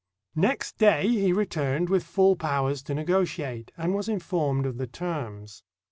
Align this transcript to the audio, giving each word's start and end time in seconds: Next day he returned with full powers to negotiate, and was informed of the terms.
Next 0.35 0.79
day 0.79 1.07
he 1.07 1.31
returned 1.31 1.87
with 1.89 2.03
full 2.03 2.35
powers 2.35 2.81
to 2.85 2.95
negotiate, 2.95 3.71
and 3.77 3.93
was 3.93 4.09
informed 4.09 4.65
of 4.65 4.77
the 4.79 4.87
terms. 4.87 5.61